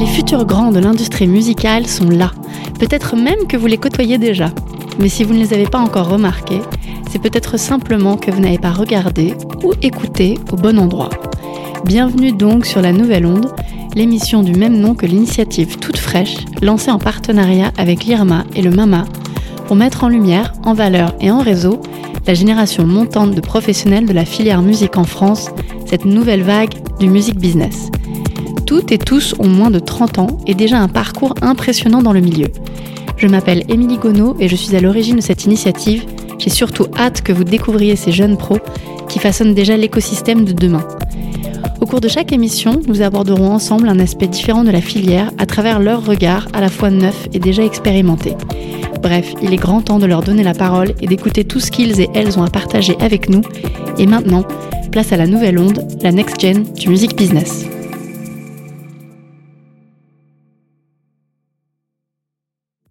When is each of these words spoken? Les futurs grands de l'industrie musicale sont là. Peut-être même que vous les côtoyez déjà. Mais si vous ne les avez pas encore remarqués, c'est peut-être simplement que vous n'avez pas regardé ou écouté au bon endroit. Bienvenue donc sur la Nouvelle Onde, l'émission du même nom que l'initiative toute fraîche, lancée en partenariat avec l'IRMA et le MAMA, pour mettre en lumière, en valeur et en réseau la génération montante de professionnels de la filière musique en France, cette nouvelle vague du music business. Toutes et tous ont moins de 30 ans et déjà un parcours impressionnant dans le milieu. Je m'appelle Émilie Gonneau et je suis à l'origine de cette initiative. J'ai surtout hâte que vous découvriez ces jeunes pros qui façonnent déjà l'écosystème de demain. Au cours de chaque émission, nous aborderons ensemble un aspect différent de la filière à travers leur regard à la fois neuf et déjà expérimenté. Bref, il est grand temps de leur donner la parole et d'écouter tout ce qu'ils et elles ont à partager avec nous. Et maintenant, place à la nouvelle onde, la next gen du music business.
Les 0.00 0.06
futurs 0.06 0.46
grands 0.46 0.70
de 0.70 0.78
l'industrie 0.78 1.26
musicale 1.26 1.86
sont 1.86 2.08
là. 2.08 2.32
Peut-être 2.78 3.16
même 3.16 3.46
que 3.46 3.58
vous 3.58 3.66
les 3.66 3.76
côtoyez 3.76 4.16
déjà. 4.16 4.50
Mais 4.98 5.10
si 5.10 5.24
vous 5.24 5.34
ne 5.34 5.38
les 5.38 5.52
avez 5.52 5.66
pas 5.66 5.78
encore 5.78 6.08
remarqués, 6.08 6.62
c'est 7.10 7.18
peut-être 7.18 7.58
simplement 7.58 8.16
que 8.16 8.30
vous 8.30 8.40
n'avez 8.40 8.56
pas 8.56 8.70
regardé 8.70 9.34
ou 9.62 9.74
écouté 9.82 10.38
au 10.52 10.56
bon 10.56 10.78
endroit. 10.78 11.10
Bienvenue 11.84 12.32
donc 12.32 12.64
sur 12.64 12.80
la 12.80 12.92
Nouvelle 12.92 13.26
Onde, 13.26 13.52
l'émission 13.94 14.42
du 14.42 14.54
même 14.54 14.80
nom 14.80 14.94
que 14.94 15.04
l'initiative 15.04 15.76
toute 15.76 15.98
fraîche, 15.98 16.46
lancée 16.62 16.90
en 16.90 16.98
partenariat 16.98 17.70
avec 17.76 18.04
l'IRMA 18.04 18.46
et 18.56 18.62
le 18.62 18.70
MAMA, 18.70 19.04
pour 19.66 19.76
mettre 19.76 20.04
en 20.04 20.08
lumière, 20.08 20.54
en 20.64 20.72
valeur 20.72 21.14
et 21.20 21.30
en 21.30 21.40
réseau 21.40 21.78
la 22.26 22.32
génération 22.32 22.86
montante 22.86 23.34
de 23.34 23.40
professionnels 23.42 24.06
de 24.06 24.14
la 24.14 24.24
filière 24.24 24.62
musique 24.62 24.96
en 24.96 25.04
France, 25.04 25.50
cette 25.84 26.06
nouvelle 26.06 26.42
vague 26.42 26.72
du 26.98 27.10
music 27.10 27.36
business. 27.36 27.90
Toutes 28.70 28.92
et 28.92 28.98
tous 28.98 29.34
ont 29.40 29.48
moins 29.48 29.72
de 29.72 29.80
30 29.80 30.20
ans 30.20 30.38
et 30.46 30.54
déjà 30.54 30.78
un 30.78 30.86
parcours 30.86 31.34
impressionnant 31.42 32.02
dans 32.02 32.12
le 32.12 32.20
milieu. 32.20 32.46
Je 33.16 33.26
m'appelle 33.26 33.64
Émilie 33.68 33.98
Gonneau 33.98 34.36
et 34.38 34.46
je 34.46 34.54
suis 34.54 34.76
à 34.76 34.80
l'origine 34.80 35.16
de 35.16 35.20
cette 35.20 35.44
initiative. 35.44 36.04
J'ai 36.38 36.50
surtout 36.50 36.86
hâte 36.96 37.22
que 37.22 37.32
vous 37.32 37.42
découvriez 37.42 37.96
ces 37.96 38.12
jeunes 38.12 38.36
pros 38.36 38.60
qui 39.08 39.18
façonnent 39.18 39.54
déjà 39.54 39.76
l'écosystème 39.76 40.44
de 40.44 40.52
demain. 40.52 40.86
Au 41.80 41.86
cours 41.86 42.00
de 42.00 42.06
chaque 42.06 42.30
émission, 42.30 42.80
nous 42.86 43.02
aborderons 43.02 43.50
ensemble 43.50 43.88
un 43.88 43.98
aspect 43.98 44.28
différent 44.28 44.62
de 44.62 44.70
la 44.70 44.80
filière 44.80 45.32
à 45.36 45.46
travers 45.46 45.80
leur 45.80 46.06
regard 46.06 46.46
à 46.52 46.60
la 46.60 46.68
fois 46.68 46.90
neuf 46.90 47.26
et 47.32 47.40
déjà 47.40 47.64
expérimenté. 47.64 48.36
Bref, 49.02 49.34
il 49.42 49.52
est 49.52 49.56
grand 49.56 49.80
temps 49.80 49.98
de 49.98 50.06
leur 50.06 50.22
donner 50.22 50.44
la 50.44 50.54
parole 50.54 50.94
et 51.00 51.08
d'écouter 51.08 51.42
tout 51.42 51.58
ce 51.58 51.72
qu'ils 51.72 52.00
et 52.00 52.08
elles 52.14 52.38
ont 52.38 52.44
à 52.44 52.50
partager 52.50 52.96
avec 53.00 53.28
nous. 53.28 53.42
Et 53.98 54.06
maintenant, 54.06 54.44
place 54.92 55.10
à 55.10 55.16
la 55.16 55.26
nouvelle 55.26 55.58
onde, 55.58 55.88
la 56.02 56.12
next 56.12 56.40
gen 56.40 56.62
du 56.74 56.88
music 56.88 57.16
business. 57.16 57.66